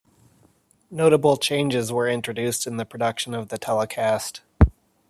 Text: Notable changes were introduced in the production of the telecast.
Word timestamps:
Notable 0.89 1.37
changes 1.37 1.91
were 1.93 2.09
introduced 2.09 2.65
in 2.65 2.77
the 2.77 2.85
production 2.87 3.35
of 3.35 3.49
the 3.49 3.59
telecast. 3.59 4.41